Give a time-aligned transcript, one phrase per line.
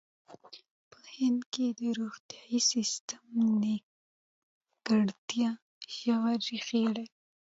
[0.89, 3.21] په هند کې د روغتیايي سیستم
[3.61, 5.49] نیمګړتیا
[5.95, 7.07] ژورې ریښې لري.